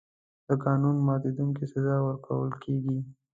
د 0.47 0.49
قانون 0.65 0.95
ماتونکي 1.07 1.65
سزا 1.73 1.95
ورکول 2.07 2.51
کېږي. 2.63 2.97